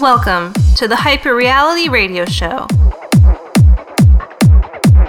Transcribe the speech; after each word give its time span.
Welcome 0.00 0.54
to 0.76 0.88
the 0.88 0.96
Hyper 0.96 1.34
Reality 1.34 1.90
Radio 1.90 2.24
Show. 2.24 2.66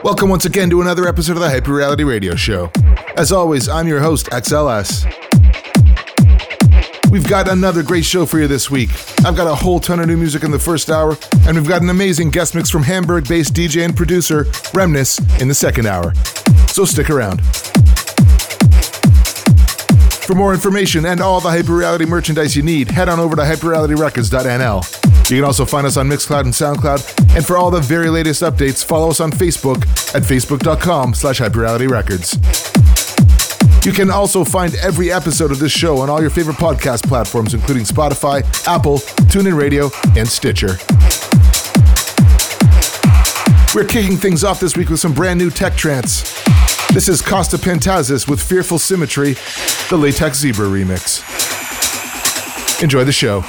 Welcome 0.04 0.30
once 0.30 0.44
again 0.44 0.70
to 0.70 0.82
another 0.82 1.08
episode 1.08 1.38
of 1.38 1.40
the 1.40 1.50
Hyper 1.50 1.74
Reality 1.74 2.04
Radio 2.04 2.36
Show. 2.36 2.70
As 3.16 3.32
always, 3.32 3.70
I'm 3.70 3.88
your 3.88 4.02
host, 4.02 4.26
XLS. 4.32 5.06
We've 7.10 7.26
got 7.26 7.48
another 7.48 7.84
great 7.84 8.04
show 8.04 8.26
for 8.26 8.38
you 8.38 8.50
this 8.50 8.70
week. 8.70 8.90
I've 9.26 9.38
got 9.38 9.48
a 9.48 9.56
whole 9.56 9.80
ton 9.80 10.02
of 10.02 10.08
new 10.08 10.18
music 10.18 10.44
in 10.44 10.52
the 10.52 10.60
first 10.60 10.90
hour, 10.90 11.16
and 11.48 11.56
we've 11.56 11.70
got 11.70 11.82
an 11.82 11.90
amazing 11.90 12.30
guest 12.30 12.54
mix 12.54 12.70
from 12.70 12.84
Hamburg 12.84 13.30
based 13.30 13.54
DJ 13.54 13.86
and 13.86 13.96
producer 13.96 14.44
Remnis 14.74 15.22
in 15.40 15.48
the 15.48 15.56
second 15.56 15.86
hour. 15.86 16.14
So 16.68 16.84
stick 16.84 17.10
around. 17.10 17.40
For 20.32 20.38
more 20.38 20.54
information 20.54 21.06
and 21.08 21.20
all 21.20 21.42
the 21.42 21.50
Hyperreality 21.50 22.08
merchandise 22.08 22.56
you 22.56 22.64
need, 22.64 22.90
head 22.90 23.10
on 23.10 23.20
over 23.20 23.36
to 23.36 23.42
hyperrealityrecords.nl. 23.42 25.30
You 25.30 25.36
can 25.36 25.44
also 25.44 25.66
find 25.66 25.86
us 25.86 25.98
on 25.98 26.08
Mixcloud 26.08 26.46
and 26.46 26.54
SoundCloud, 26.54 27.36
and 27.36 27.46
for 27.46 27.58
all 27.58 27.70
the 27.70 27.82
very 27.82 28.10
latest 28.10 28.42
updates, 28.42 28.82
follow 28.82 29.10
us 29.10 29.20
on 29.20 29.30
Facebook 29.30 29.82
at 30.16 30.24
facebook.com 30.24 31.16
slash 31.16 31.42
hyperrealityrecords. 31.42 32.38
You 33.86 33.92
can 33.92 34.10
also 34.10 34.46
find 34.46 34.74
every 34.76 35.12
episode 35.12 35.52
of 35.52 35.60
this 35.60 35.74
show 35.74 35.98
on 35.98 36.10
all 36.10 36.22
your 36.22 36.30
favorite 36.30 36.56
podcast 36.56 37.06
platforms, 37.06 37.54
including 37.54 37.84
Spotify, 37.84 38.42
Apple, 38.66 39.00
TuneIn 39.28 39.60
Radio, 39.60 39.92
and 40.16 40.26
Stitcher. 40.26 40.78
We're 43.76 43.86
kicking 43.86 44.16
things 44.16 44.46
off 44.46 44.62
this 44.62 44.78
week 44.78 44.88
with 44.88 45.02
some 45.02 45.14
brand 45.14 45.40
new 45.40 45.50
tech 45.50 45.76
trance. 45.76 46.42
This 46.94 47.08
is 47.08 47.22
Costa 47.22 47.56
Pantazis 47.56 48.28
with 48.28 48.44
Fearful 48.44 48.78
Symmetry, 48.78 49.38
the 49.90 49.96
Latex 49.96 50.40
Zebra 50.40 50.68
remix. 50.68 51.24
Enjoy 52.84 53.06
the 53.06 53.14
show. 53.14 53.40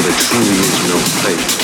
There 0.00 0.18
truly 0.18 0.48
is 0.48 0.88
no 0.88 1.20
place 1.20 1.61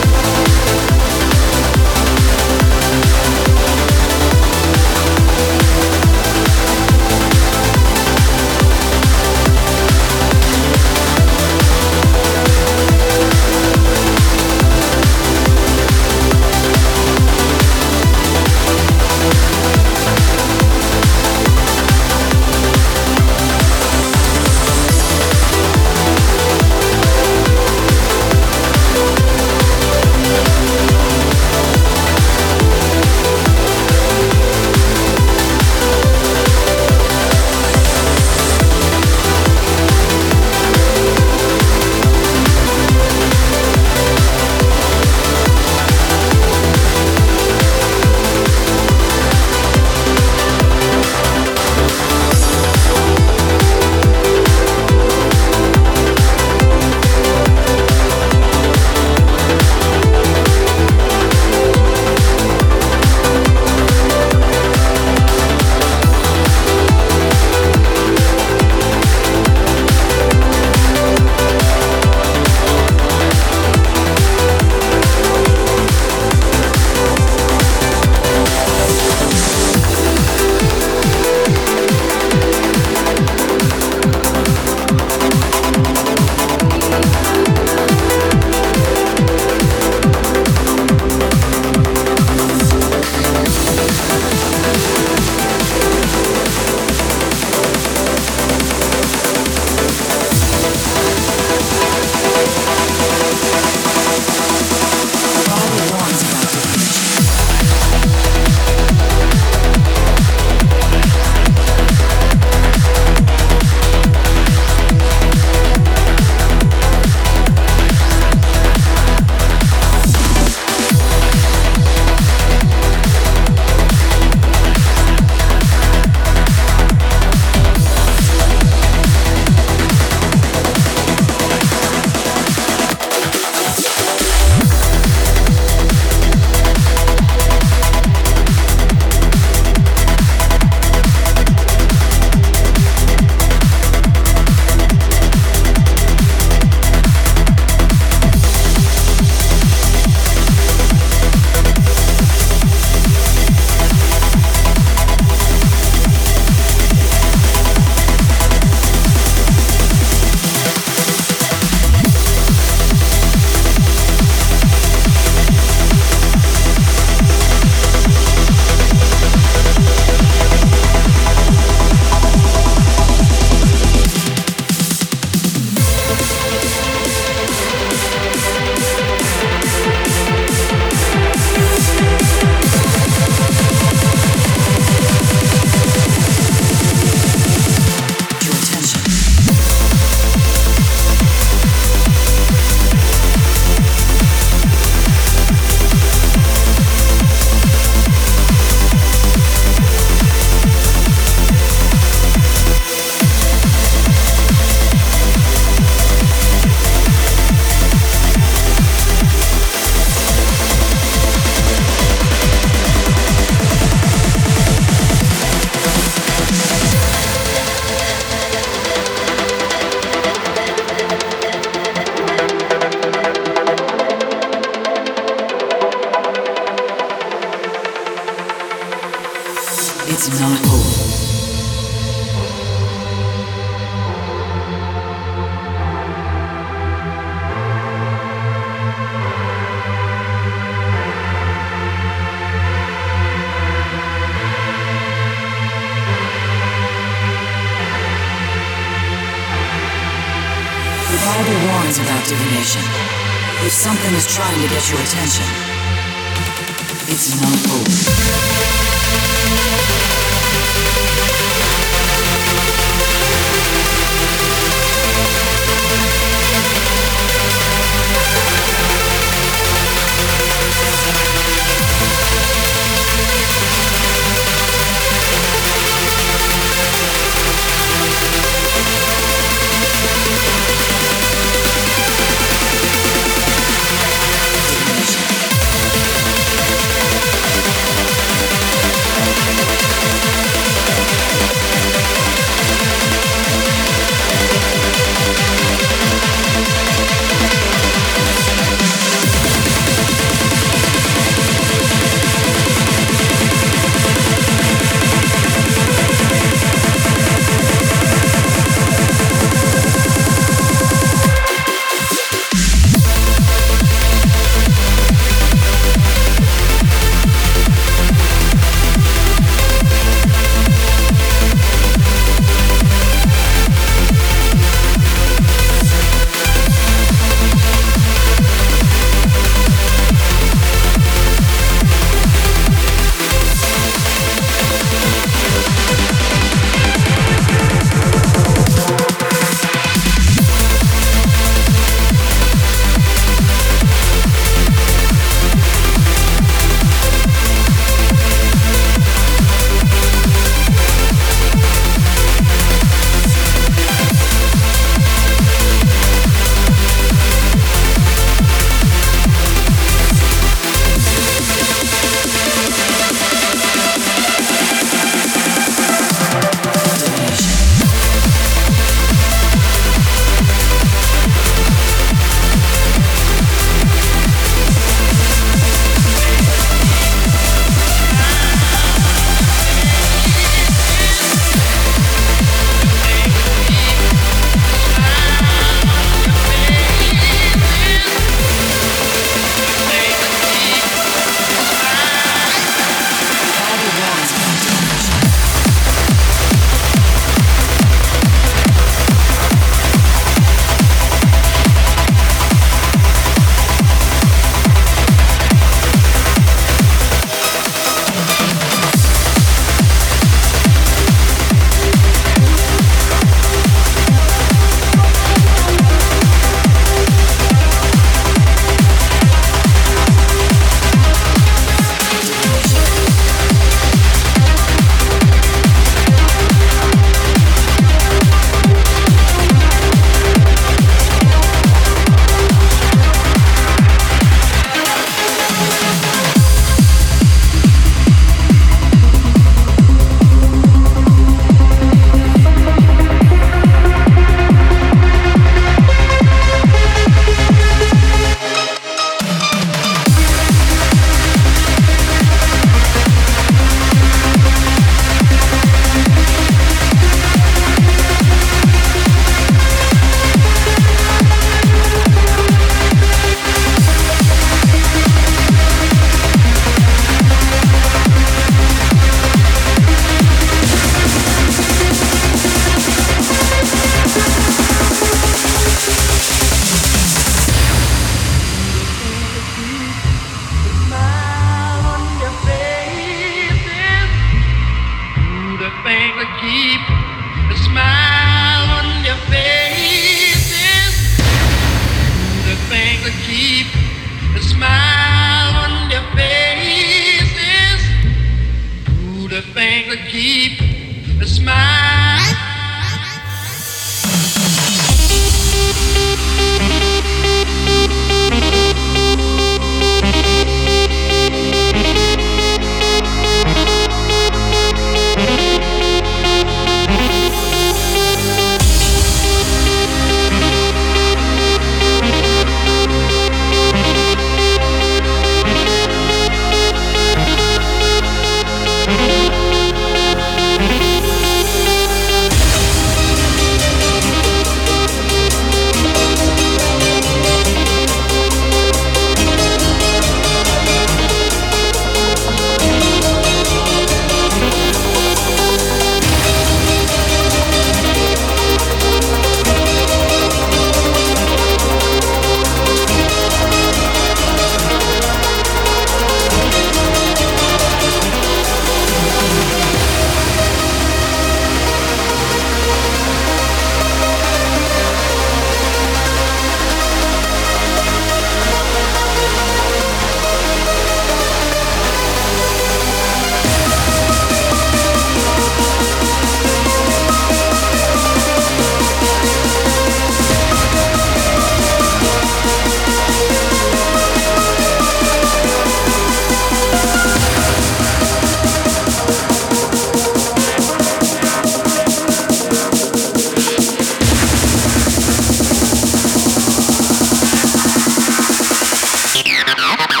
Ha 599.51 599.57
ha 599.57 599.75
ha 599.75 599.87
ha! 599.91 600.00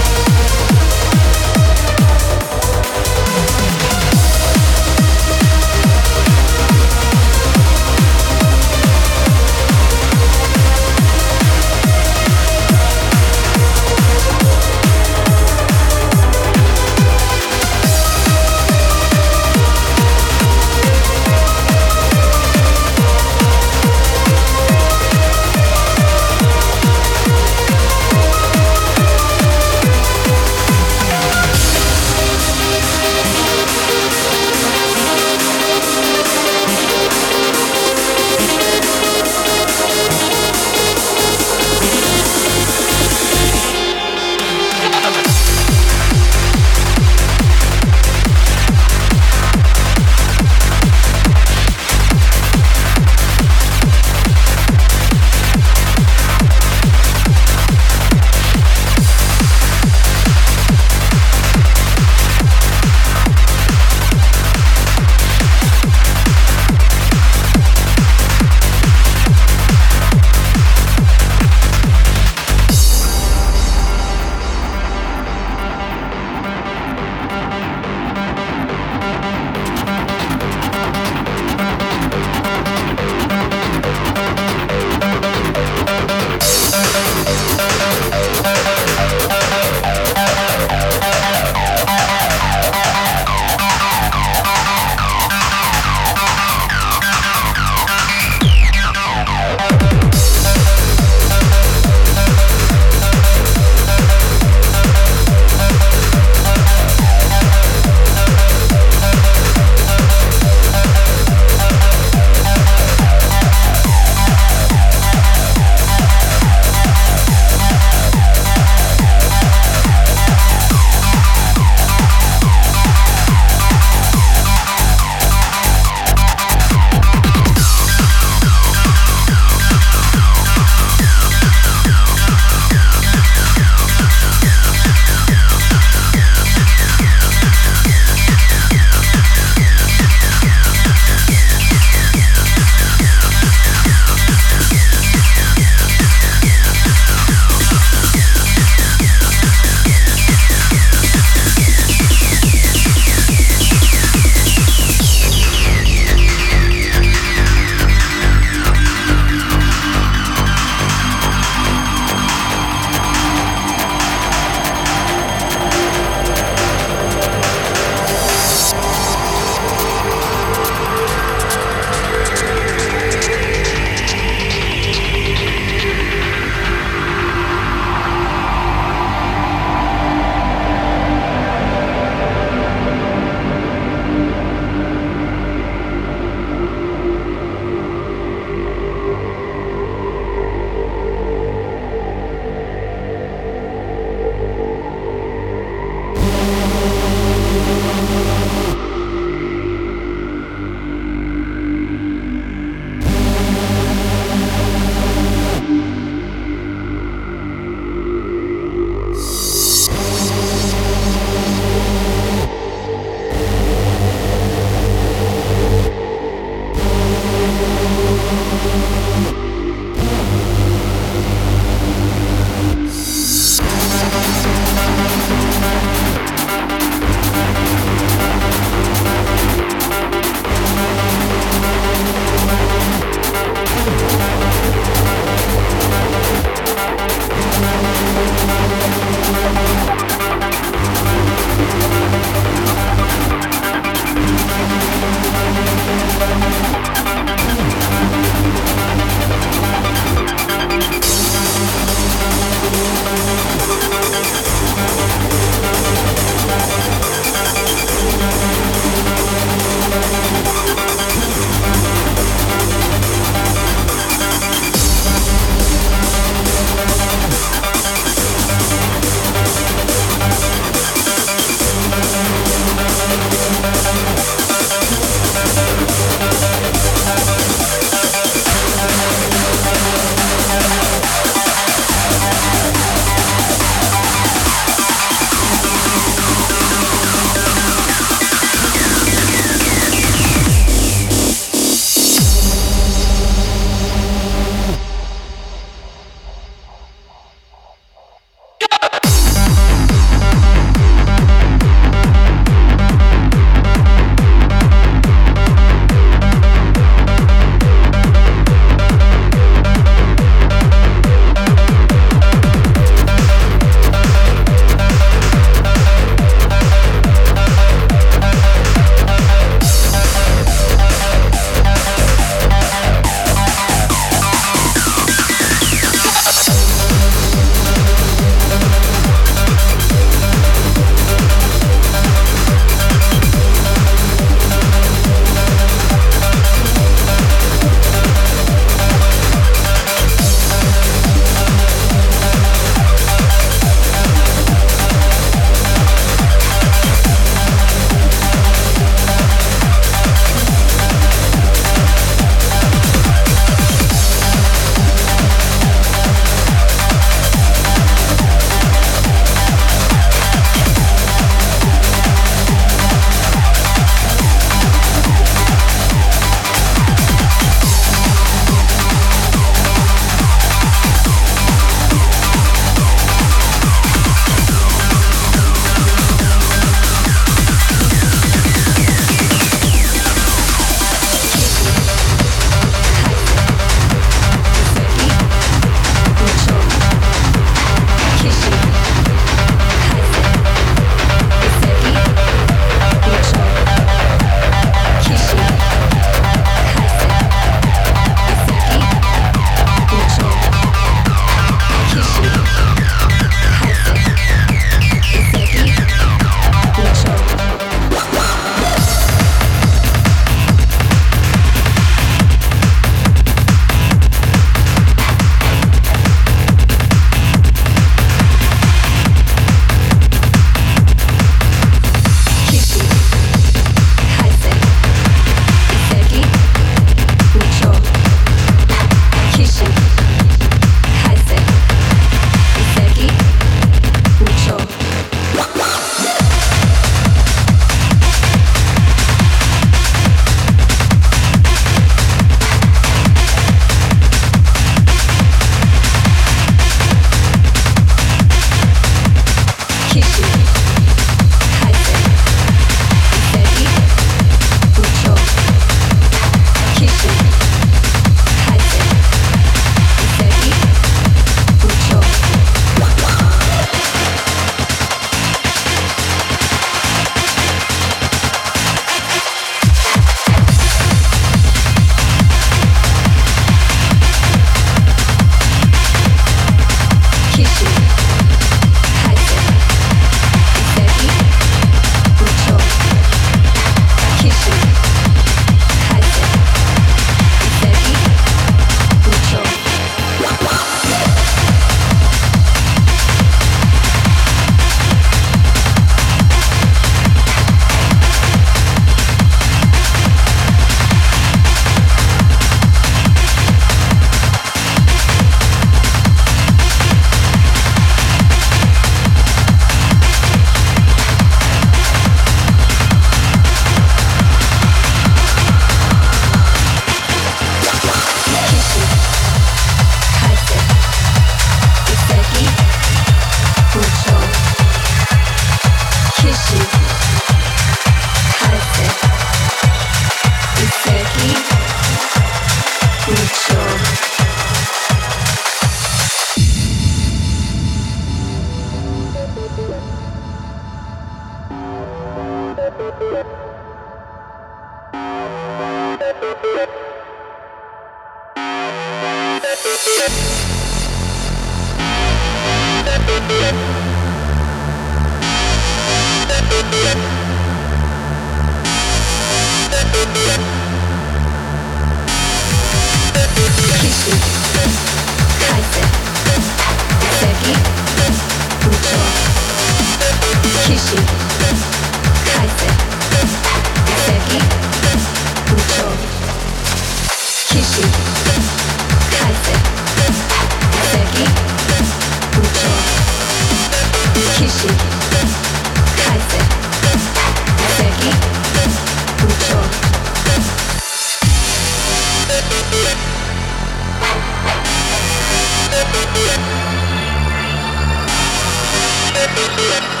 Realities 599.61 600.00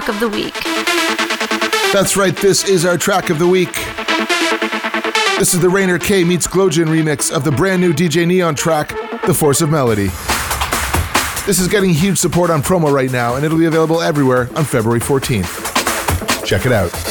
track 0.00 0.08
of 0.08 0.20
the 0.20 0.28
week. 0.28 0.54
That's 1.92 2.16
right, 2.16 2.34
this 2.36 2.66
is 2.68 2.84
our 2.84 2.96
track 2.96 3.28
of 3.28 3.38
the 3.38 3.46
week. 3.46 3.74
This 5.38 5.52
is 5.54 5.60
the 5.60 5.68
Rainer 5.68 5.98
K 5.98 6.24
meets 6.24 6.46
Glowjin 6.46 6.86
remix 6.86 7.30
of 7.30 7.44
the 7.44 7.50
brand 7.50 7.82
new 7.82 7.92
DJ 7.92 8.26
Neon 8.26 8.54
track, 8.54 8.94
The 9.26 9.34
Force 9.34 9.60
of 9.60 9.70
Melody. 9.70 10.08
This 11.46 11.58
is 11.58 11.68
getting 11.68 11.90
huge 11.90 12.18
support 12.18 12.50
on 12.50 12.62
promo 12.62 12.92
right 12.92 13.10
now, 13.10 13.34
and 13.34 13.44
it'll 13.44 13.58
be 13.58 13.66
available 13.66 14.00
everywhere 14.00 14.48
on 14.56 14.64
February 14.64 15.00
14th. 15.00 16.44
Check 16.46 16.66
it 16.66 16.72
out. 16.72 17.09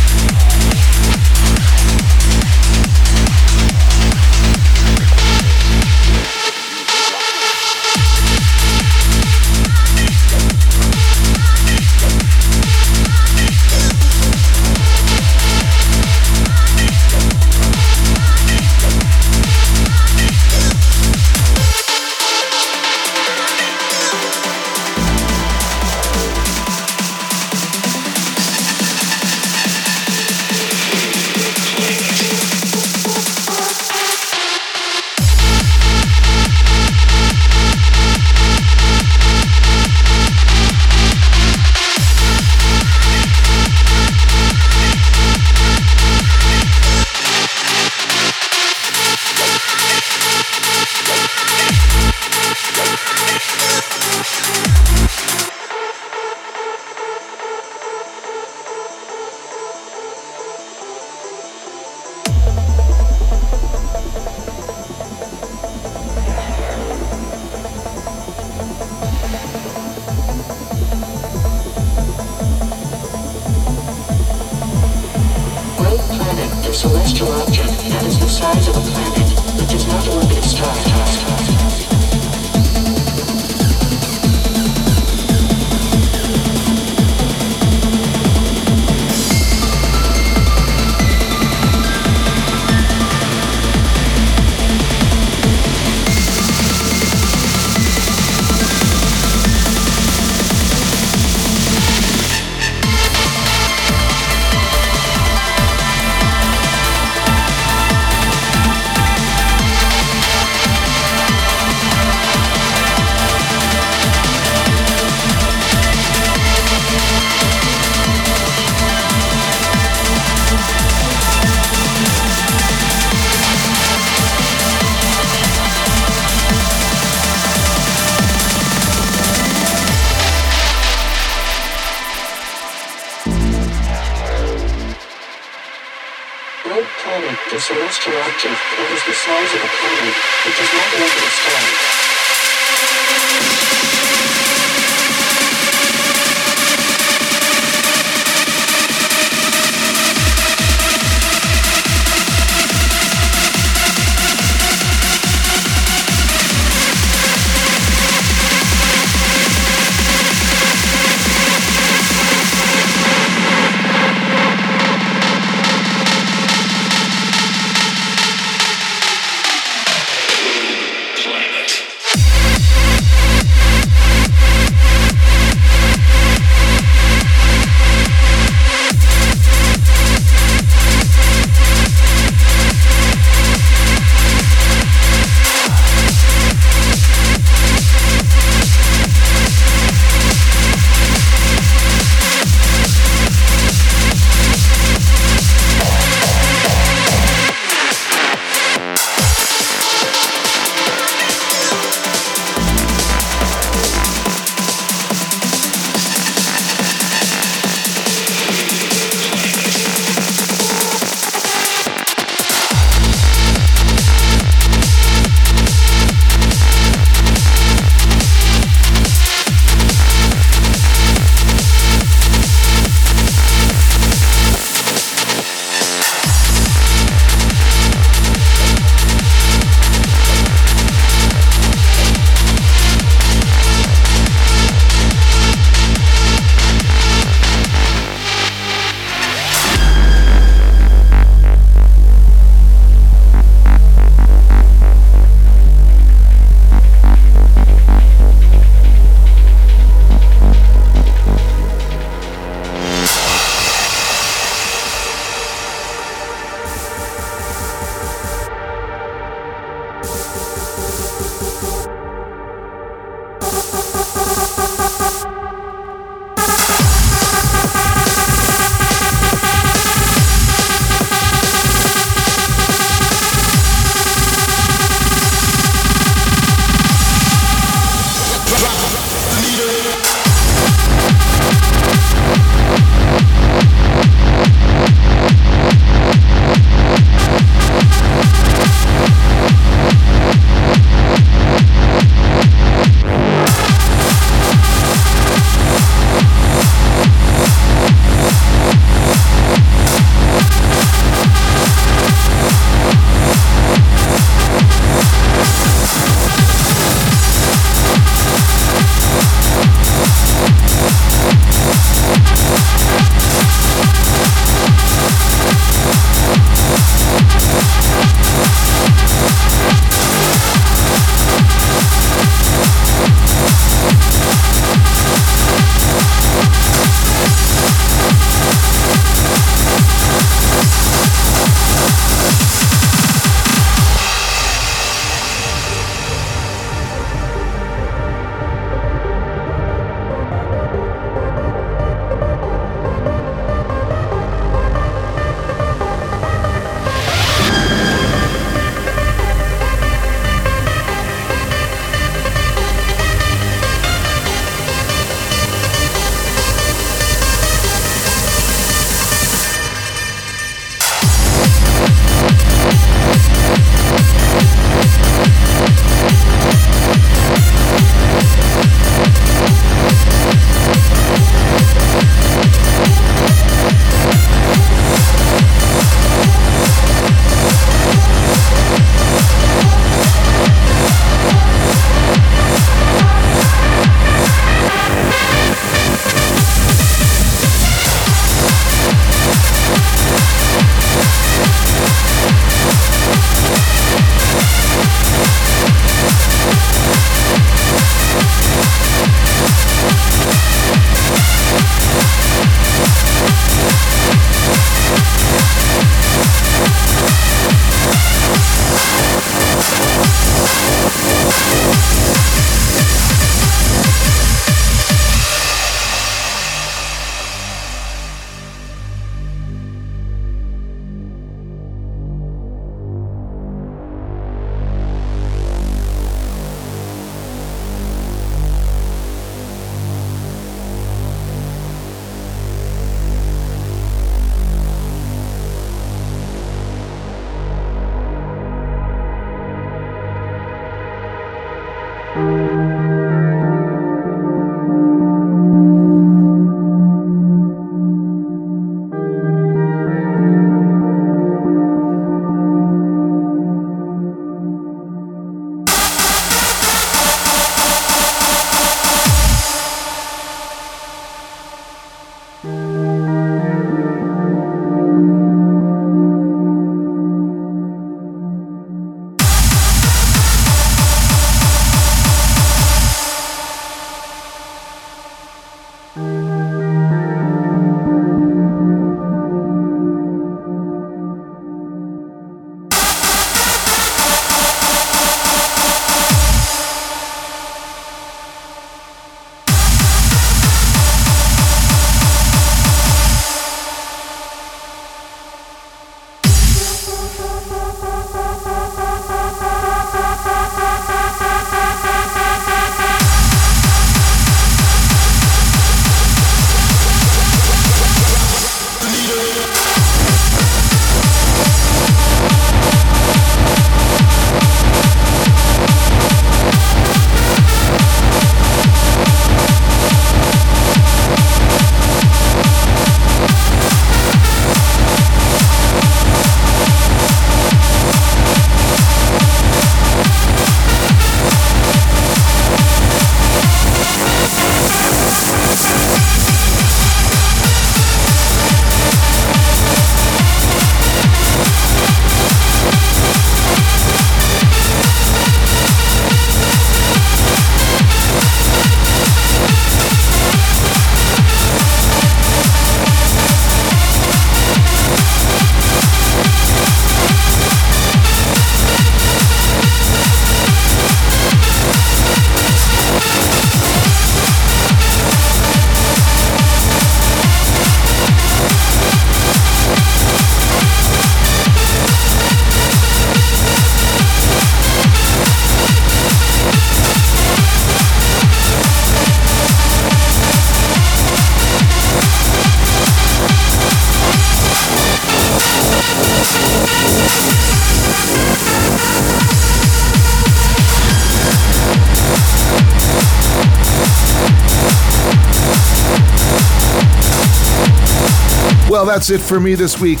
That's 598.90 599.08
it 599.08 599.20
for 599.20 599.38
me 599.38 599.54
this 599.54 599.80
week. 599.80 600.00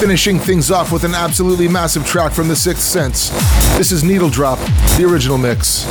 Finishing 0.00 0.36
things 0.36 0.68
off 0.72 0.90
with 0.90 1.04
an 1.04 1.14
absolutely 1.14 1.68
massive 1.68 2.04
track 2.04 2.32
from 2.32 2.48
The 2.48 2.56
Sixth 2.56 2.82
Sense. 2.82 3.28
This 3.78 3.92
is 3.92 4.02
Needle 4.02 4.28
Drop, 4.28 4.58
the 4.98 5.06
original 5.08 5.38
mix. 5.38 5.84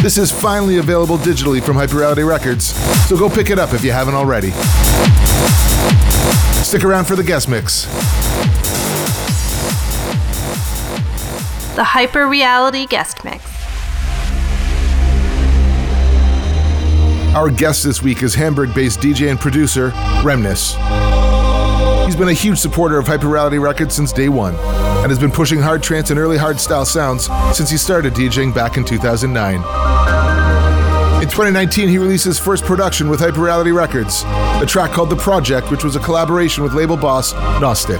This 0.00 0.16
is 0.16 0.32
finally 0.32 0.78
available 0.78 1.18
digitally 1.18 1.62
from 1.62 1.76
Hyperreality 1.76 2.26
Records, 2.26 2.68
so 3.06 3.18
go 3.18 3.28
pick 3.28 3.50
it 3.50 3.58
up 3.58 3.74
if 3.74 3.84
you 3.84 3.92
haven't 3.92 4.14
already. 4.14 4.52
Stick 6.64 6.84
around 6.84 7.04
for 7.04 7.16
the 7.16 7.22
guest 7.22 7.50
mix. 7.50 7.84
The 11.76 11.84
Hyper 11.84 12.26
Reality 12.26 12.86
Guest 12.86 13.24
Mix. 13.24 13.53
Our 17.34 17.50
guest 17.50 17.82
this 17.82 18.00
week 18.00 18.22
is 18.22 18.32
Hamburg 18.32 18.72
based 18.74 19.00
DJ 19.00 19.28
and 19.28 19.40
producer 19.40 19.90
Remnis. 20.22 20.76
He's 22.06 22.14
been 22.14 22.28
a 22.28 22.32
huge 22.32 22.58
supporter 22.58 22.96
of 22.96 23.06
Hyperreality 23.06 23.60
Records 23.60 23.92
since 23.92 24.12
day 24.12 24.28
one 24.28 24.54
and 24.54 25.10
has 25.10 25.18
been 25.18 25.32
pushing 25.32 25.60
hard 25.60 25.82
trance 25.82 26.10
and 26.10 26.18
early 26.18 26.38
hardstyle 26.38 26.86
sounds 26.86 27.28
since 27.56 27.68
he 27.70 27.76
started 27.76 28.14
DJing 28.14 28.54
back 28.54 28.76
in 28.76 28.84
2009. 28.84 29.54
In 29.56 31.28
2019, 31.28 31.88
he 31.88 31.98
released 31.98 32.24
his 32.24 32.38
first 32.38 32.64
production 32.64 33.08
with 33.08 33.18
Hyperreality 33.18 33.74
Records, 33.74 34.22
a 34.62 34.64
track 34.64 34.92
called 34.92 35.10
The 35.10 35.16
Project, 35.16 35.72
which 35.72 35.82
was 35.82 35.96
a 35.96 36.00
collaboration 36.00 36.62
with 36.62 36.72
label 36.72 36.96
boss 36.96 37.32
Gnostic. 37.60 37.98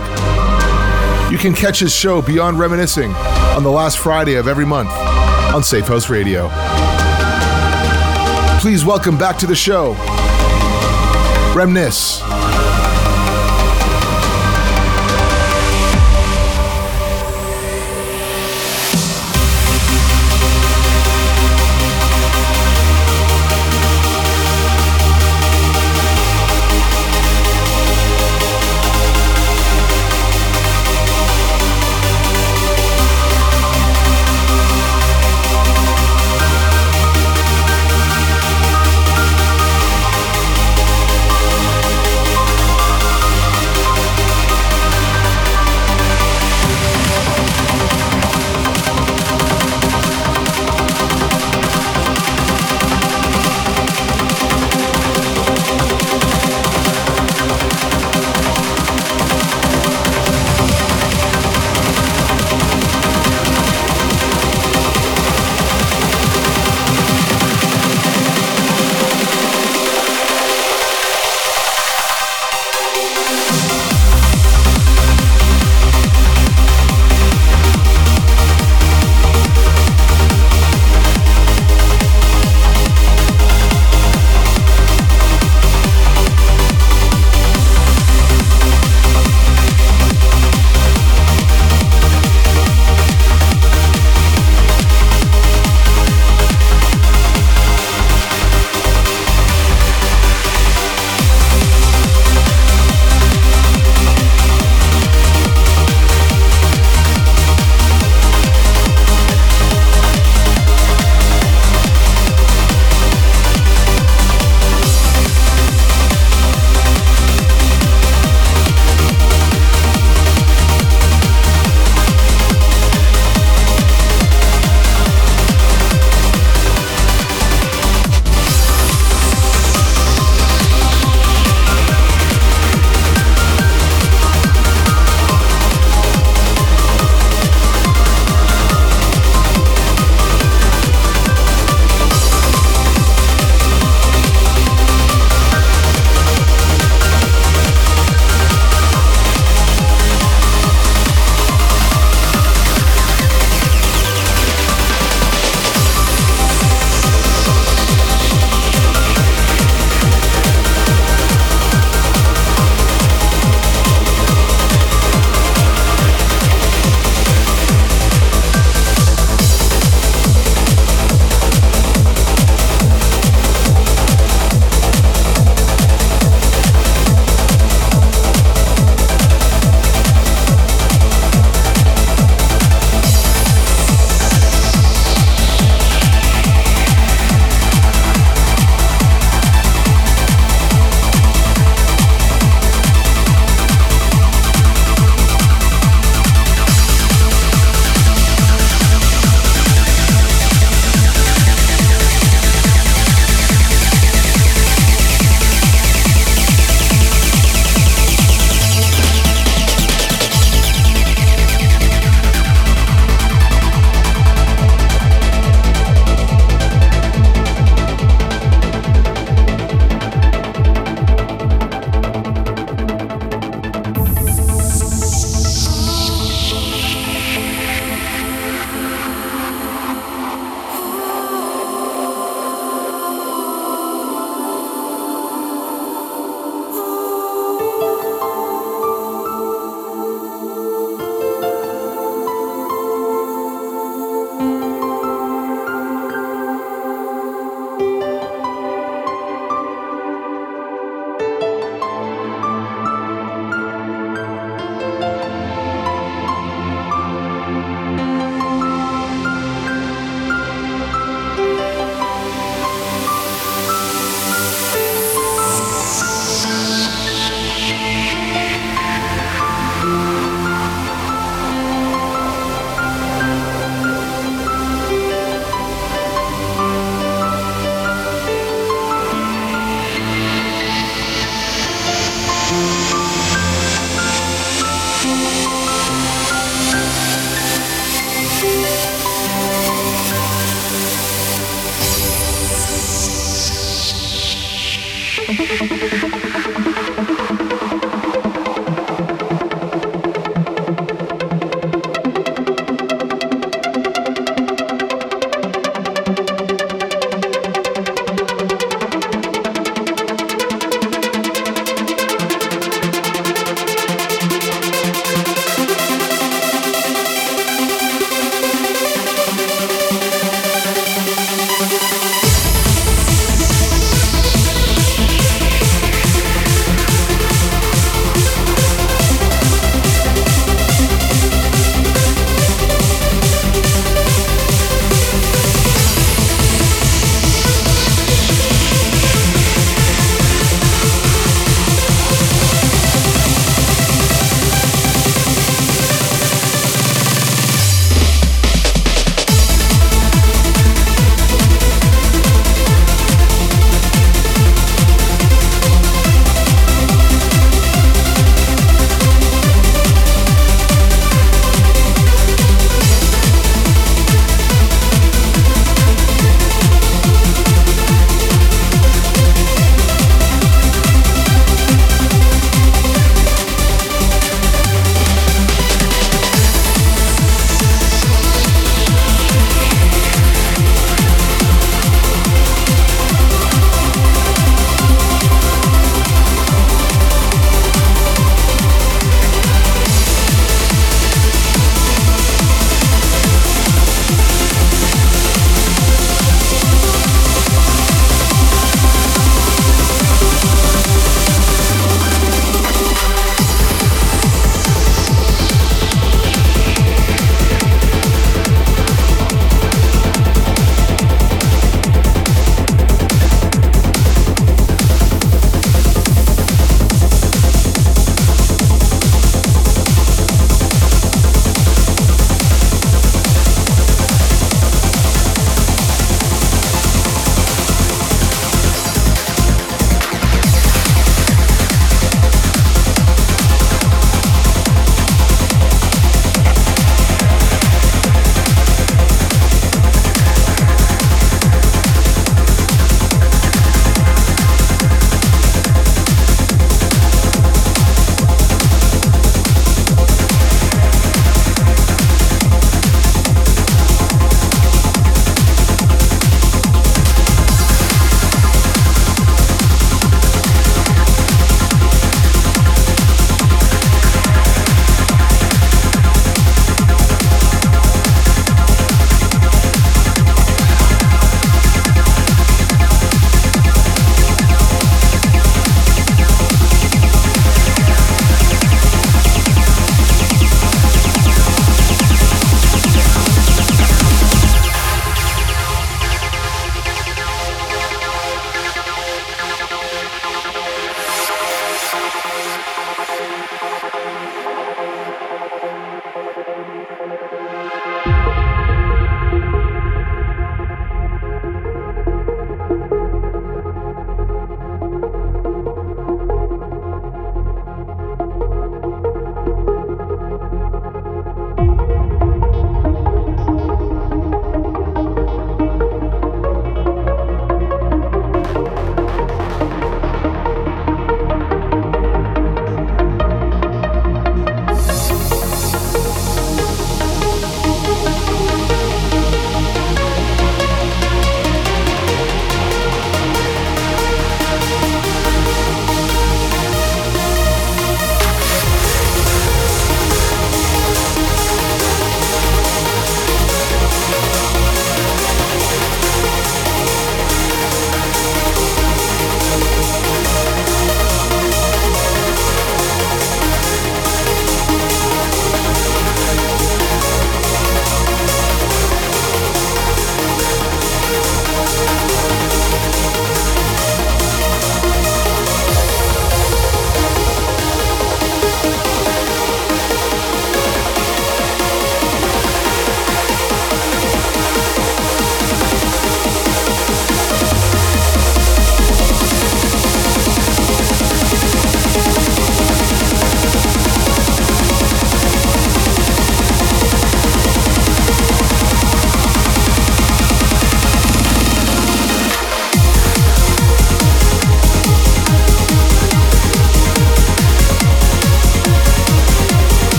You 1.33 1.39
can 1.39 1.55
catch 1.55 1.81
his 1.81 1.93
show 1.93 2.23
Beyond 2.23 2.61
Reminiscing 2.61 3.11
on 3.11 3.65
the 3.65 3.71
last 3.73 3.99
Friday 3.99 4.35
of 4.35 4.47
every 4.47 4.65
month 4.65 4.91
on 5.53 5.65
Safe 5.65 5.89
House 5.89 6.09
Radio 6.09 6.49
please 8.65 8.83
welcome 8.83 9.19
back 9.19 9.37
to 9.37 9.47
the 9.47 9.55
show, 9.55 9.93
Remnis. 11.53 12.64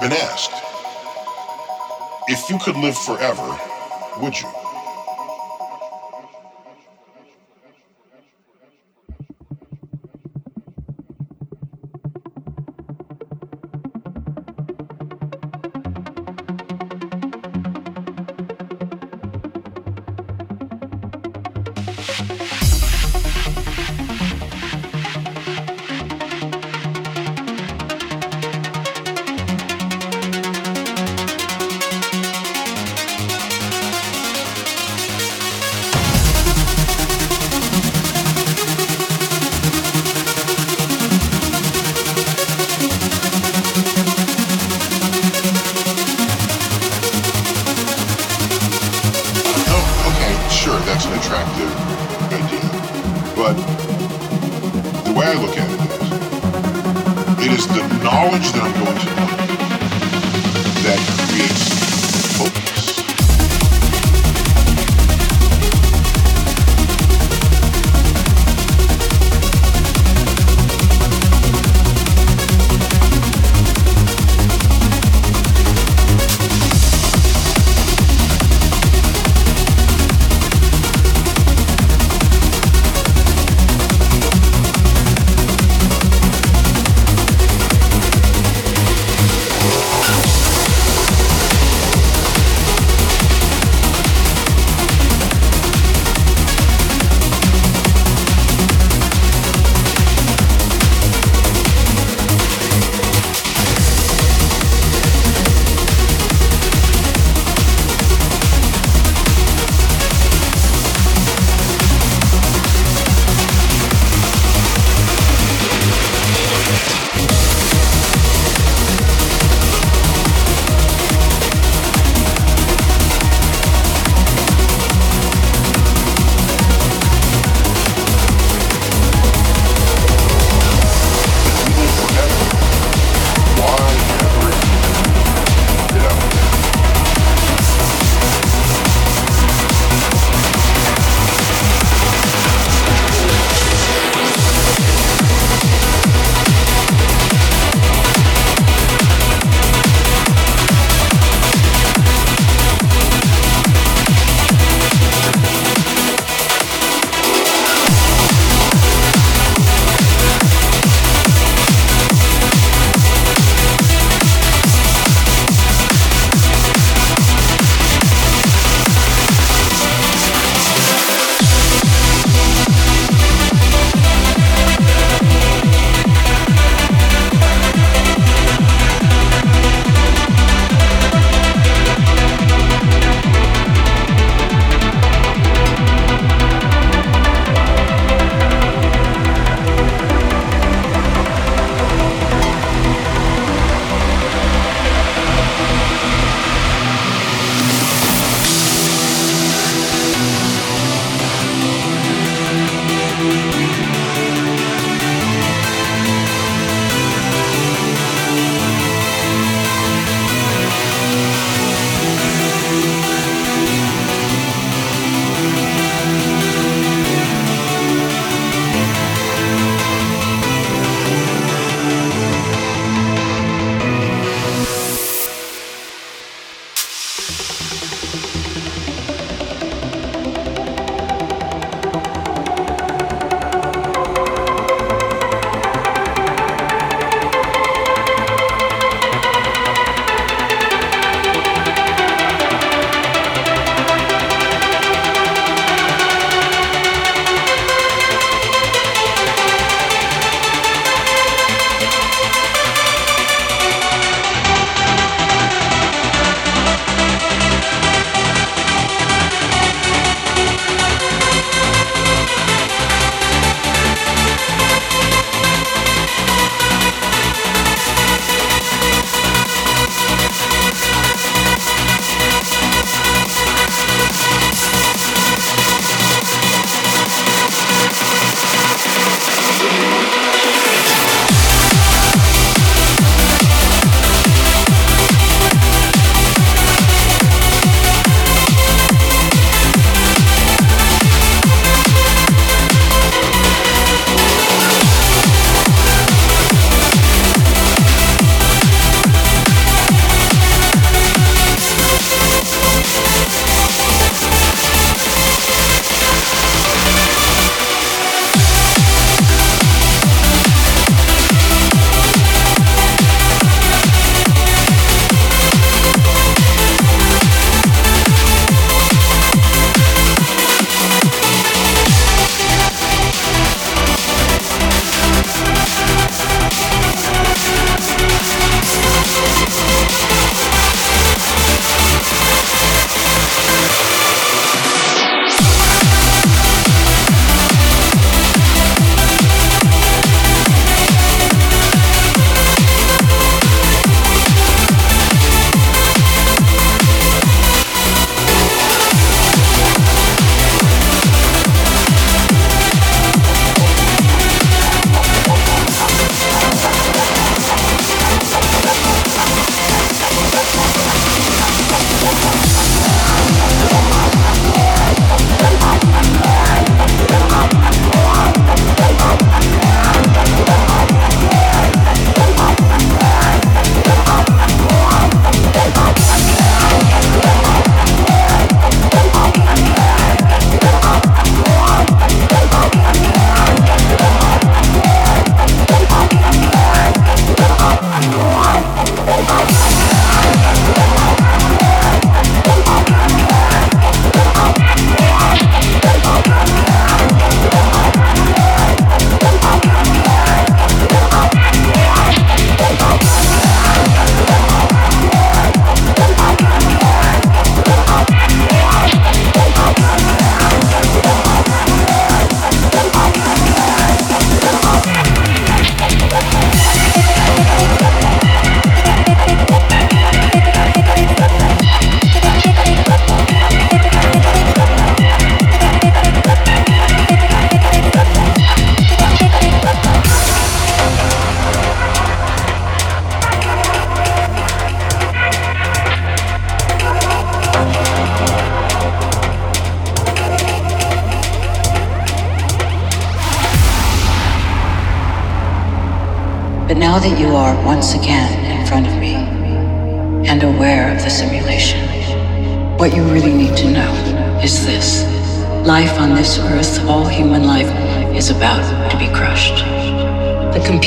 Been 0.00 0.12
asked 0.12 0.52
if 2.28 2.48
you 2.50 2.58
could 2.58 2.76
live 2.76 2.96
forever, 2.96 3.58
would 4.20 4.40
you? 4.40 4.48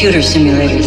Computer 0.03 0.21
simulator 0.21 0.82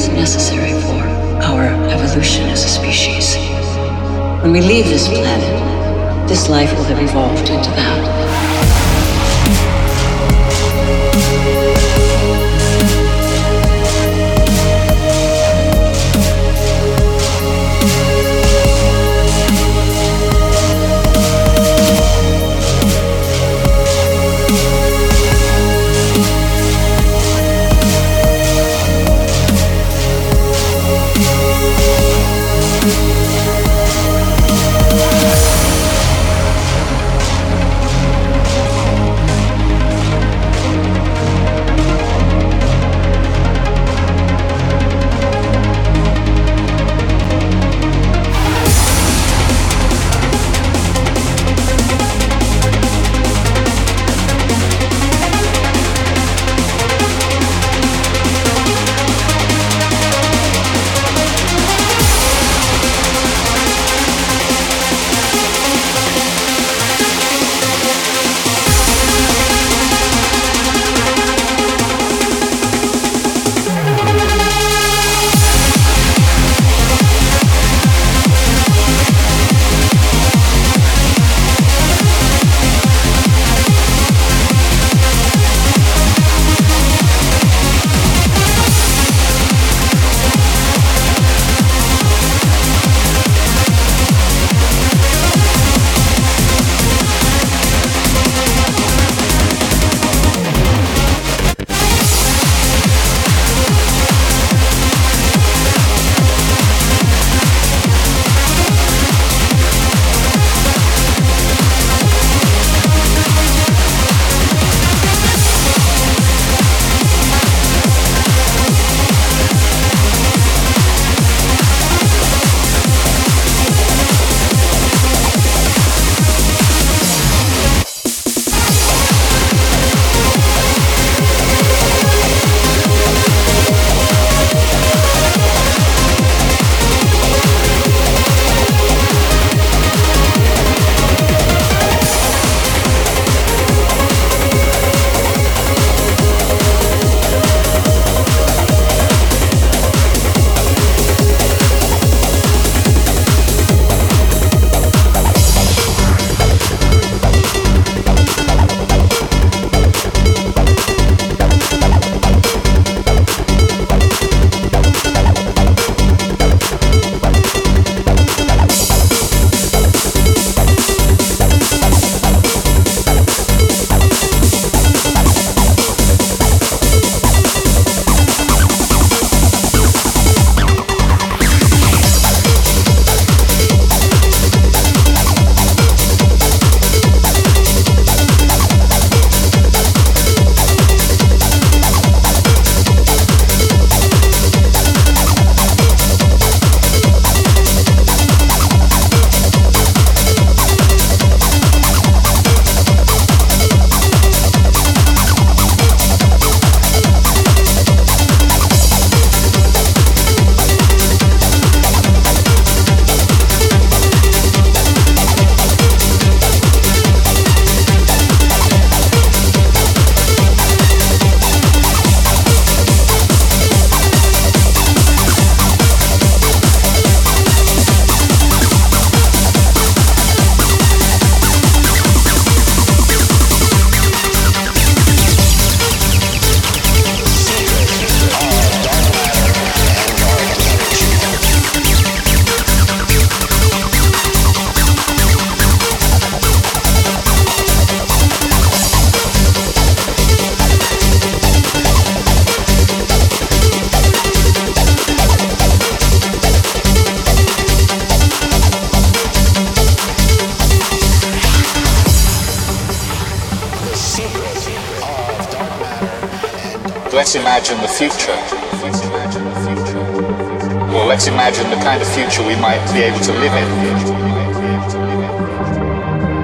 kind 271.86 272.02
of 272.02 272.08
future 272.18 272.42
we 272.42 272.56
might 272.56 272.82
be 272.92 272.98
able 272.98 273.20
to 273.20 273.32
live 273.38 273.54
in. 273.54 273.68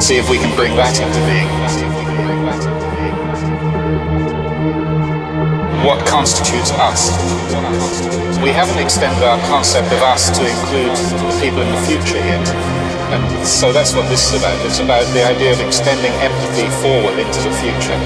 See 0.01 0.14
if 0.14 0.31
we 0.31 0.39
can 0.39 0.55
bring 0.55 0.77
that 0.77 0.94
into 1.02 1.19
being. 1.27 1.51
what 5.82 6.06
constitutes 6.06 6.70
us. 6.78 7.10
We 8.39 8.51
haven't 8.51 8.78
extended 8.78 9.24
our 9.24 9.40
concept 9.48 9.90
of 9.90 10.01
us 10.02 10.31
to 10.39 10.47
include 10.47 10.94
people 11.43 11.60
in 11.60 11.74
the 11.74 11.82
future 11.90 12.23
yet. 12.23 12.47
And 13.10 13.44
so 13.44 13.73
that's 13.73 13.93
what 13.93 14.09
this 14.09 14.32
is 14.32 14.39
about. 14.39 14.64
It's 14.64 14.78
about 14.78 15.05
the 15.12 15.24
idea 15.24 15.51
of 15.51 15.60
extending 15.60 16.12
empathy 16.23 16.69
forward 16.81 17.19
into 17.19 17.40
the 17.43 17.51
future. 17.59 17.98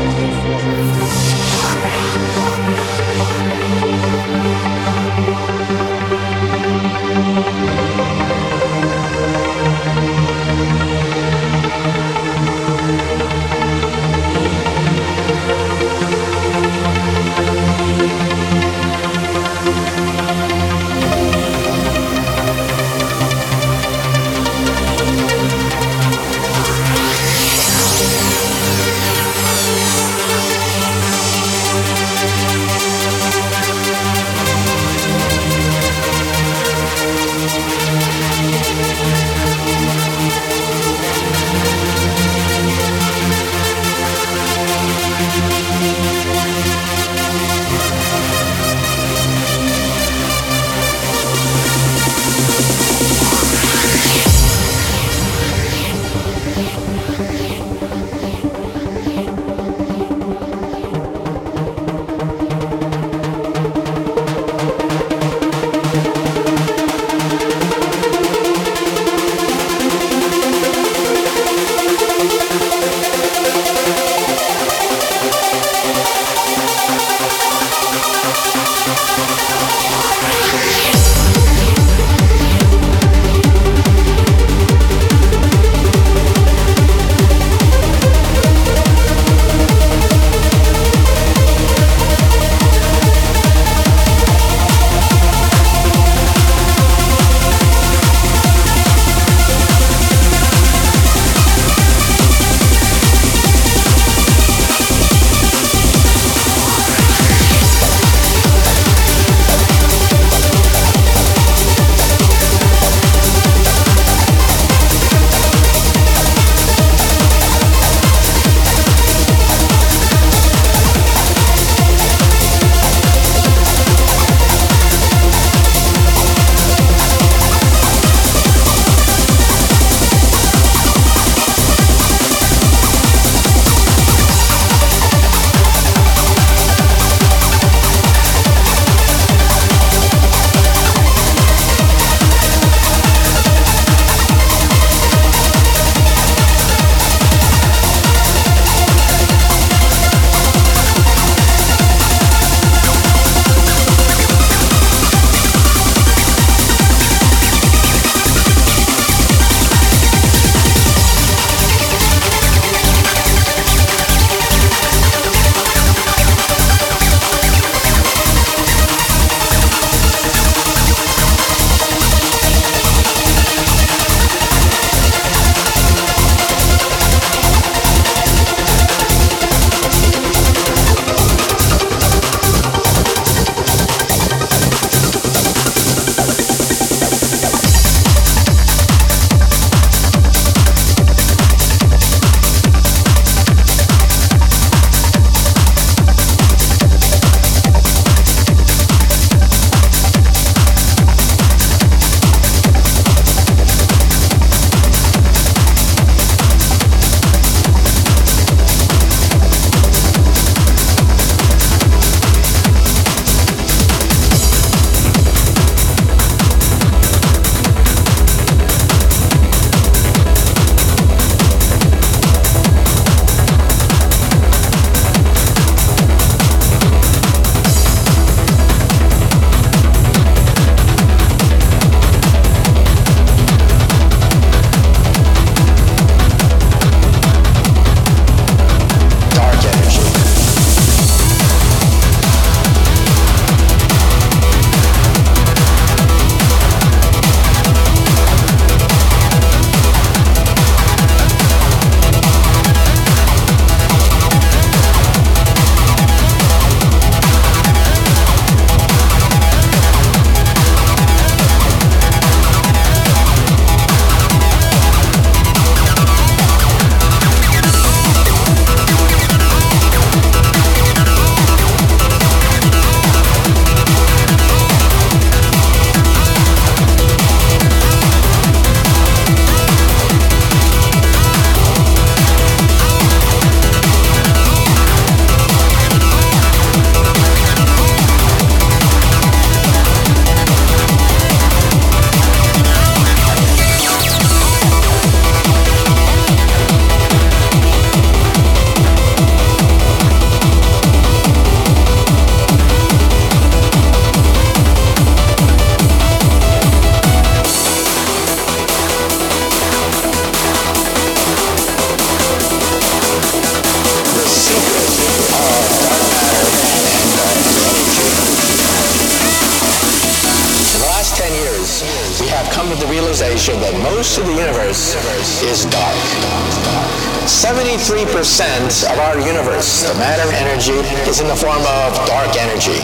73% 327.86 328.90
of 328.90 328.98
our 328.98 329.14
universe, 329.22 329.86
the 329.86 329.94
matter 329.94 330.26
energy, 330.42 330.74
is 331.06 331.20
in 331.20 331.28
the 331.30 331.38
form 331.38 331.62
of 331.78 331.94
dark 332.10 332.34
energy. 332.34 332.82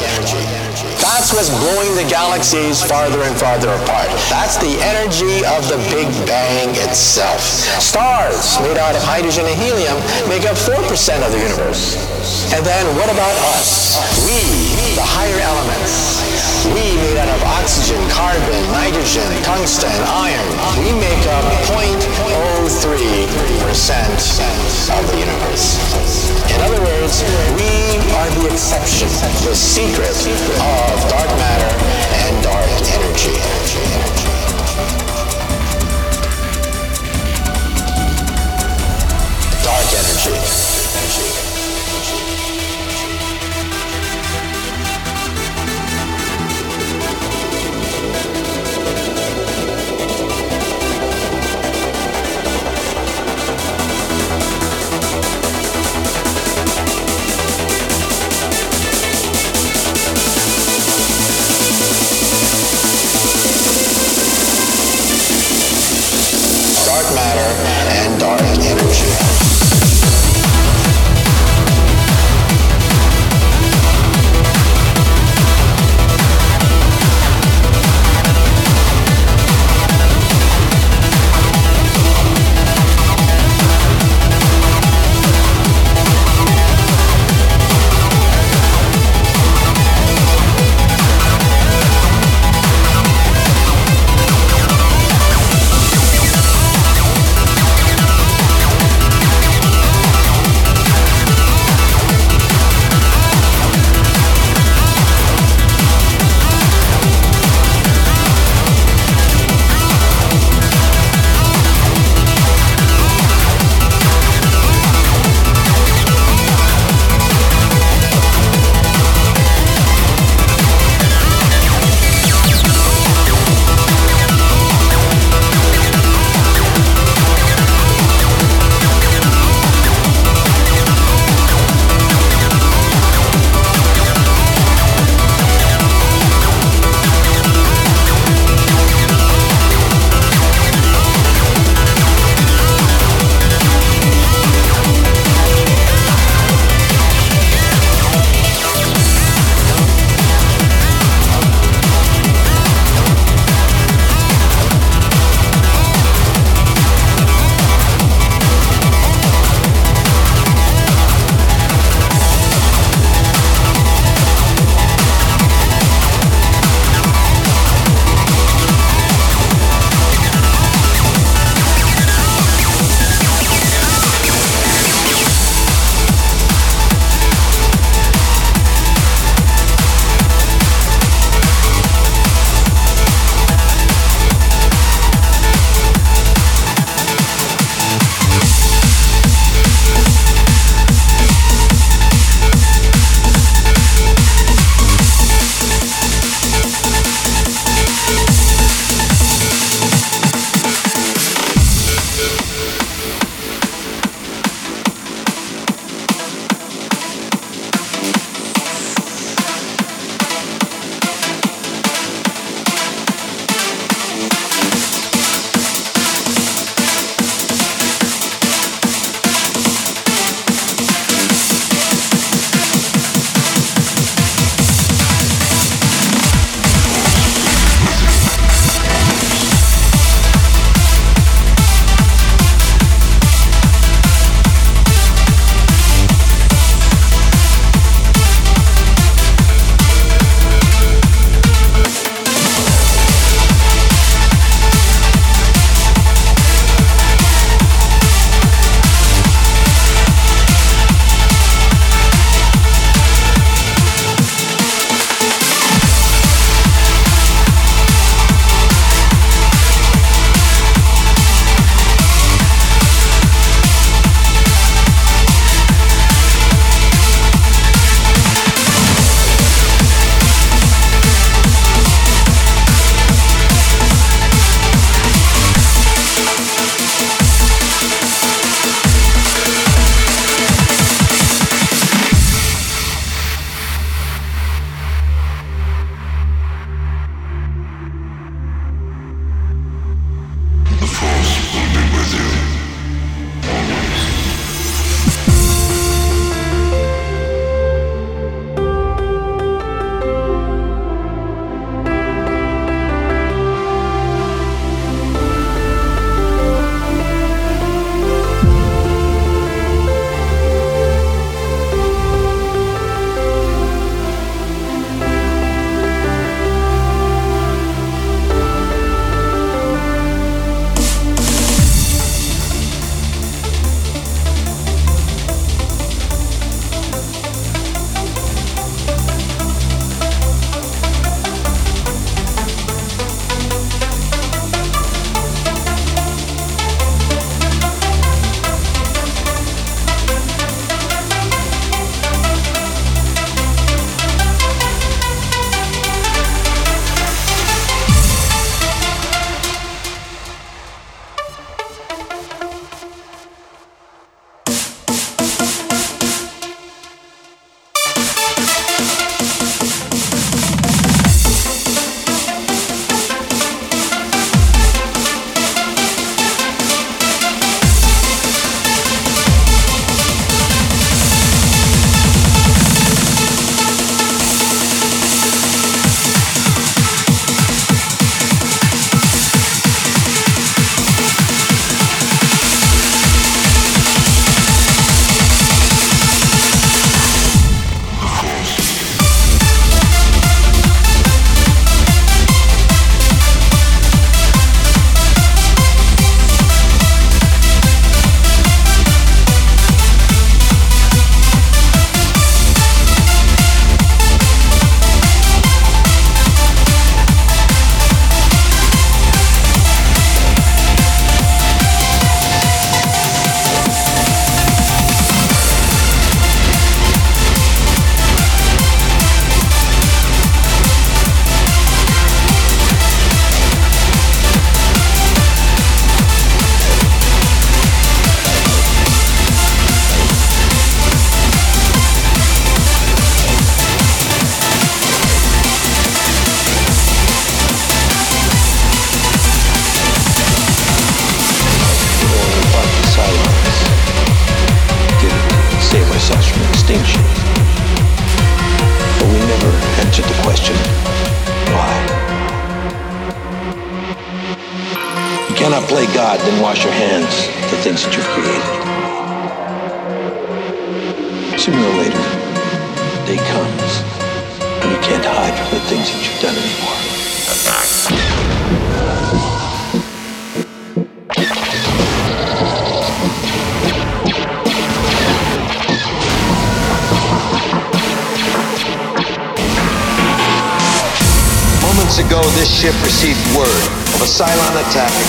That's 1.03 1.35
what's 1.35 1.51
blowing 1.59 1.91
the 1.99 2.07
galaxies 2.07 2.79
farther 2.87 3.19
and 3.27 3.35
farther 3.35 3.67
apart. 3.83 4.07
That's 4.31 4.63
the 4.63 4.79
energy 4.95 5.43
of 5.59 5.67
the 5.67 5.83
Big 5.91 6.07
Bang 6.23 6.71
itself. 6.87 7.43
Stars 7.83 8.63
made 8.63 8.79
out 8.79 8.95
of 8.95 9.03
hydrogen 9.03 9.43
and 9.43 9.59
helium 9.59 9.99
make 10.31 10.47
up 10.47 10.55
4% 10.55 10.79
of 11.27 11.35
the 11.35 11.43
universe. 11.51 11.99
And 12.55 12.63
then 12.65 12.87
what 12.95 13.11
about 13.11 13.35
us? 13.59 13.99
We, 14.23 14.95
the 14.95 15.03
higher 15.03 15.35
elements. 15.43 16.02
We 16.71 16.95
made 16.95 17.19
out 17.19 17.27
of 17.27 17.43
oxygen, 17.59 17.99
carbon, 18.09 18.63
nitrogen, 18.71 19.27
tungsten, 19.43 19.91
iron. 20.07 20.47
We 20.79 20.95
make 20.95 21.27
up 21.27 21.43
0.03% 21.67 22.23
of 24.95 25.03
the 25.11 25.19
universe. 25.19 25.75
In 26.55 26.61
other 26.63 26.79
words, 26.87 27.23
we 27.59 27.99
are 28.15 28.31
the 28.39 28.47
exception, 28.53 29.09
the 29.43 29.55
secret 29.55 30.15
of 30.15 31.11
dark 31.11 31.31
matter 31.43 31.75
and 32.31 32.43
dark 32.45 32.71
energy. 32.95 33.35
Dark 39.65 39.89
energy. 39.99 41.52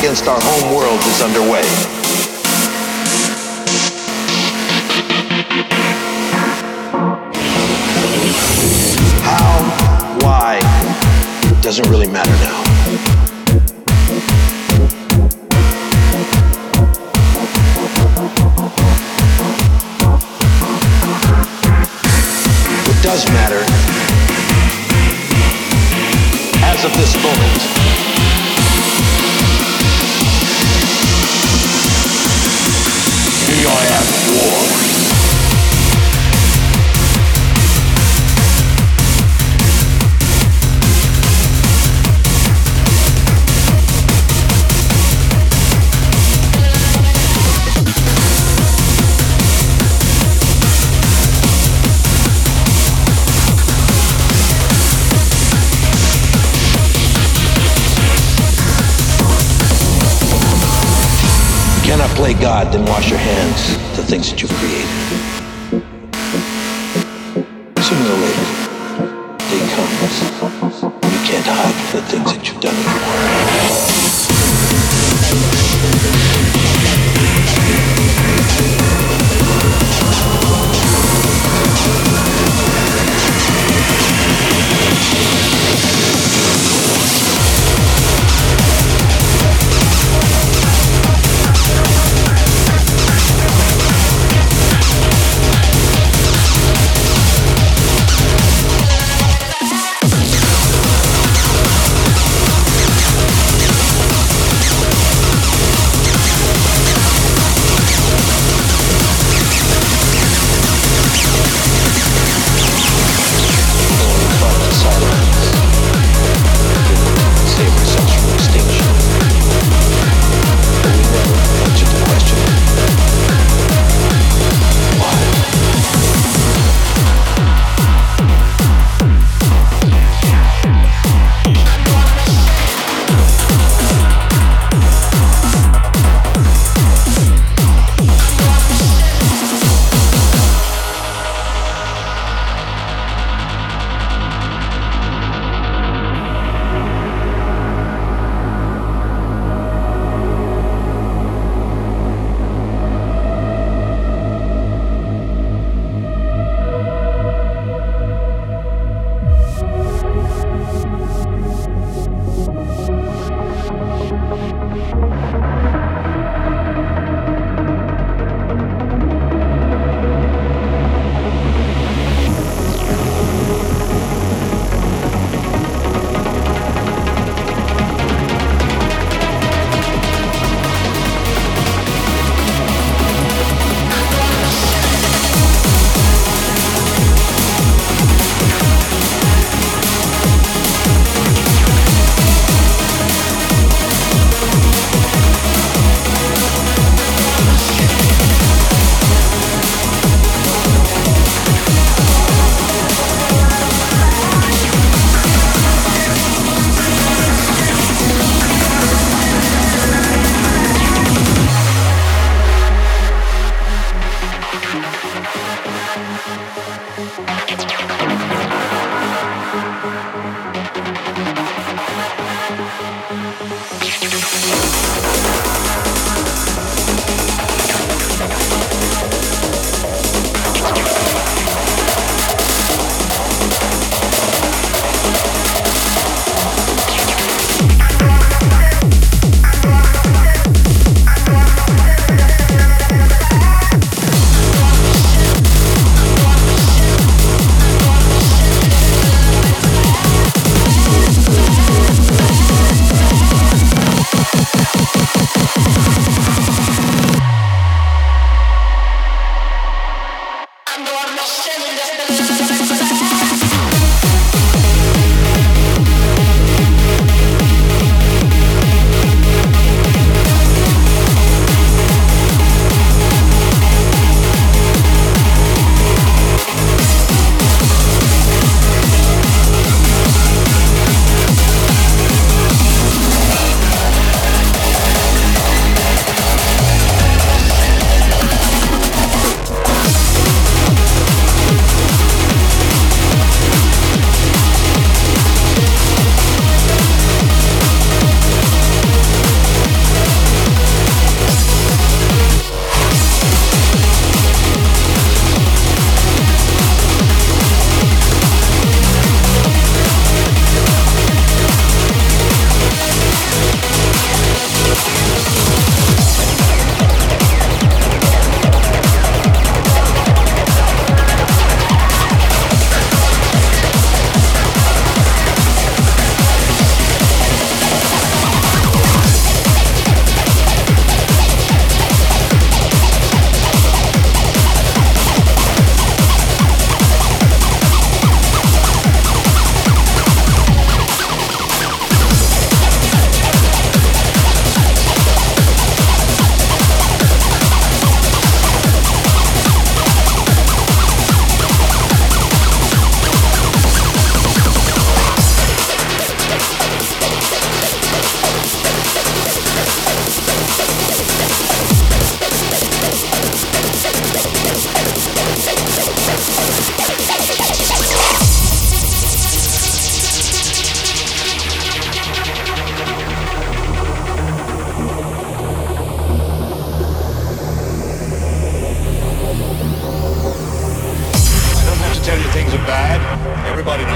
against 0.03 0.27
our 0.27 0.37
home 0.37 0.75
world 0.75 0.99
is 0.99 1.21
underway. 1.21 1.63
How, 9.23 10.19
why, 10.21 10.59
doesn't 11.61 11.89
really 11.89 12.07
matter 12.07 12.31
now. 12.43 12.62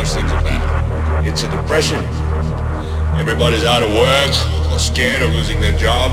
Things 0.08 0.32
are 0.32 0.42
bad. 0.42 1.28
It's 1.28 1.44
a 1.44 1.52
depression. 1.52 2.04
Everybody's 3.20 3.66
out 3.66 3.84
of 3.84 3.92
work 3.92 4.72
or 4.72 4.80
scared 4.80 5.22
of 5.22 5.34
losing 5.34 5.60
their 5.60 5.78
job. 5.78 6.12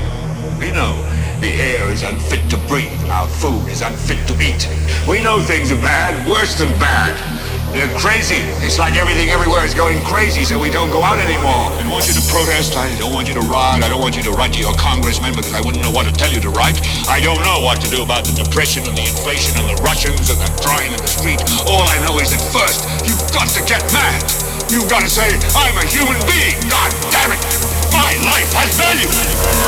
We 0.59 0.71
know 0.71 0.93
the 1.39 1.47
air 1.47 1.89
is 1.89 2.03
unfit 2.03 2.49
to 2.49 2.57
breathe. 2.67 2.91
Our 3.09 3.27
food 3.27 3.69
is 3.69 3.81
unfit 3.81 4.27
to 4.27 4.33
eat. 4.43 4.67
We 5.07 5.23
know 5.23 5.39
things 5.39 5.71
are 5.71 5.81
bad, 5.81 6.27
worse 6.27 6.59
than 6.59 6.67
bad. 6.77 7.34
They're 7.75 7.91
crazy. 7.99 8.39
It's 8.63 8.79
like 8.79 8.95
everything 8.95 9.35
everywhere 9.35 9.67
is 9.67 9.75
going 9.75 9.99
crazy, 10.07 10.47
so 10.47 10.55
we 10.55 10.71
don't 10.71 10.87
go 10.95 11.03
out 11.03 11.19
anymore. 11.19 11.75
I 11.75 11.83
don't 11.83 11.91
want 11.91 12.07
you 12.07 12.15
to 12.15 12.23
protest. 12.31 12.79
I 12.79 12.87
don't 12.95 13.11
want 13.11 13.27
you 13.27 13.35
to 13.35 13.43
riot. 13.43 13.83
I 13.83 13.91
don't 13.91 13.99
want 13.99 14.15
you 14.15 14.23
to 14.23 14.31
write 14.31 14.55
to 14.55 14.63
your 14.63 14.71
congressman 14.79 15.35
because 15.35 15.51
I 15.51 15.59
wouldn't 15.59 15.83
know 15.83 15.91
what 15.91 16.07
to 16.07 16.15
tell 16.15 16.31
you 16.31 16.39
to 16.39 16.49
write. 16.55 16.79
I 17.11 17.19
don't 17.19 17.43
know 17.43 17.59
what 17.59 17.83
to 17.83 17.91
do 17.91 17.99
about 17.99 18.23
the 18.23 18.31
depression 18.31 18.87
and 18.87 18.95
the 18.95 19.03
inflation 19.03 19.59
and 19.59 19.67
the 19.67 19.75
Russians 19.83 20.31
and 20.31 20.39
the 20.39 20.47
crying 20.63 20.95
in 20.95 21.03
the 21.03 21.11
street. 21.11 21.43
All 21.67 21.83
I 21.83 21.99
know 22.07 22.15
is 22.23 22.31
that 22.31 22.39
first, 22.55 22.87
you've 23.03 23.19
got 23.35 23.51
to 23.51 23.61
get 23.67 23.83
mad. 23.91 24.23
You've 24.71 24.87
got 24.87 25.03
to 25.03 25.11
say, 25.11 25.27
I'm 25.59 25.75
a 25.75 25.83
human 25.83 26.15
being. 26.31 26.55
God 26.71 26.95
damn 27.11 27.35
it. 27.35 27.43
My 27.91 28.15
life 28.23 28.55
has 28.55 28.71
value. 28.79 29.11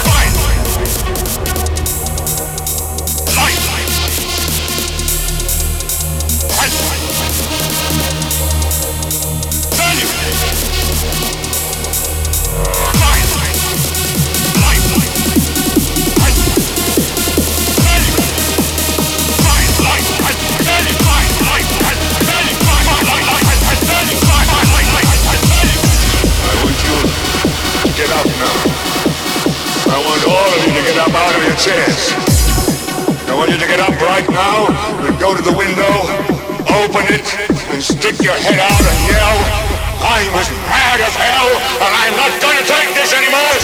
My 0.08 0.24
life. 0.48 0.48
I 6.68 6.72
want 26.64 26.78
you 26.84 26.98
to 27.80 27.92
get 27.96 28.12
up 28.12 28.28
now. 28.28 28.60
I 29.88 29.98
want 30.04 30.22
all 30.28 30.52
of 30.52 30.60
you 30.68 30.74
to 30.76 30.84
get 30.84 30.98
up 31.00 31.14
out 31.16 31.34
of 31.36 31.42
your 31.44 31.56
chairs. 31.56 32.12
I 33.28 33.36
want 33.36 33.52
you 33.52 33.58
to 33.58 33.68
get 33.68 33.80
up 33.80 33.96
right 34.02 34.28
now 34.30 34.68
and 35.06 35.20
go 35.20 35.36
to 35.36 35.42
the 35.42 35.56
window, 35.56 36.37
open 36.70 37.06
it, 37.14 37.28
and 37.72 37.84
stick 37.84 38.22
your 38.22 38.34
head 38.34 38.60
out 38.60 38.82
and 38.82 39.08
yell, 39.08 39.38
I'm 40.04 40.36
as 40.36 40.50
mad 40.68 41.00
as 41.02 41.16
hell, 41.16 41.50
and 41.84 41.96
I'm 41.96 42.16
not 42.16 42.42
gonna 42.42 42.64
take 42.66 42.94
this 42.96 43.14
anymore! 43.14 43.58